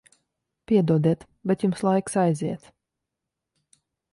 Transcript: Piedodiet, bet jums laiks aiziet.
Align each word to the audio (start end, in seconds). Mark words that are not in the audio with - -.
Piedodiet, 0.69 1.27
bet 1.51 1.65
jums 1.67 1.85
laiks 1.89 2.17
aiziet. 2.25 2.69